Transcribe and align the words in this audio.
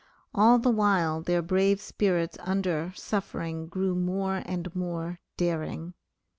All 0.33 0.57
the 0.57 0.71
while 0.71 1.21
their 1.21 1.43
brave 1.43 1.79
spirits 1.79 2.35
under 2.39 2.91
suffering 2.95 3.67
grew 3.67 3.93
more 3.93 4.41
and 4.47 4.75
more 4.75 5.19
daring. 5.37 5.93